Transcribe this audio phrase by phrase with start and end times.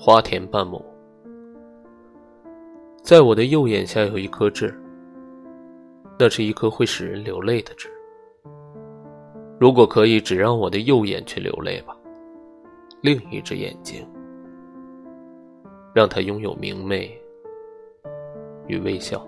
[0.00, 0.80] 花田半亩。
[3.02, 4.72] 在我的右眼下有一颗痣
[6.16, 7.88] 那是一颗会使人流泪的痣。
[9.58, 11.96] 如果可以只让我的右眼去流泪吧
[13.00, 14.06] 另一只眼睛
[15.92, 17.20] 让它拥有明媚
[18.68, 19.27] 与微笑。